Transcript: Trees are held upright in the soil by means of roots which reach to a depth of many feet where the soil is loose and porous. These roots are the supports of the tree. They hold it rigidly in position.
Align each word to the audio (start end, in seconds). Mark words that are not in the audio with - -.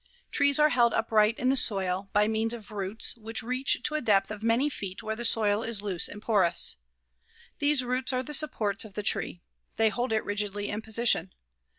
Trees 0.31 0.57
are 0.57 0.69
held 0.69 0.95
upright 0.95 1.37
in 1.37 1.49
the 1.49 1.55
soil 1.55 2.09
by 2.11 2.27
means 2.27 2.55
of 2.55 2.71
roots 2.71 3.15
which 3.17 3.43
reach 3.43 3.83
to 3.83 3.93
a 3.93 4.01
depth 4.01 4.31
of 4.31 4.41
many 4.41 4.67
feet 4.67 5.03
where 5.03 5.15
the 5.15 5.23
soil 5.23 5.61
is 5.61 5.83
loose 5.83 6.07
and 6.07 6.23
porous. 6.23 6.77
These 7.59 7.83
roots 7.83 8.11
are 8.11 8.23
the 8.23 8.33
supports 8.33 8.83
of 8.83 8.95
the 8.95 9.03
tree. 9.03 9.41
They 9.75 9.89
hold 9.89 10.11
it 10.11 10.25
rigidly 10.25 10.69
in 10.69 10.81
position. 10.81 11.35